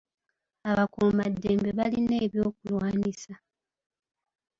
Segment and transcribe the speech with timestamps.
[0.69, 3.33] Abakuumaddembe balina eby'okulwanisa.